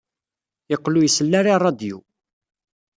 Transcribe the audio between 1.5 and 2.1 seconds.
i ṛṛadyu.